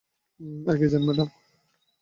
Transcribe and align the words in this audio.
এগিয়ে 0.67 0.91
যান, 0.91 1.03
ম্যাডাম। 1.07 1.29